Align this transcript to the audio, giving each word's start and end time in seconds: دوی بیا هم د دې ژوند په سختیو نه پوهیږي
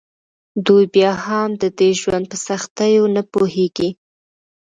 دوی 0.65 0.83
بیا 0.95 1.11
هم 1.25 1.49
د 1.61 1.63
دې 1.79 1.89
ژوند 2.01 2.25
په 2.31 2.37
سختیو 2.47 3.03
نه 3.15 3.21
پوهیږي 3.31 3.89